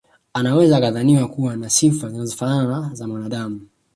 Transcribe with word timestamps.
Anaweza 0.33 0.77
akadhaniwa 0.77 1.27
kuwa 1.27 1.55
na 1.55 1.69
sifa 1.69 2.09
zinazofanana 2.09 2.65
na 2.89 2.95
za 2.95 3.07
mwanaadamu 3.07 3.59